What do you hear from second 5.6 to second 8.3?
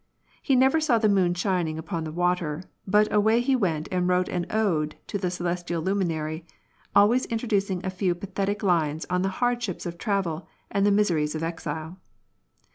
luminary, always introducing a few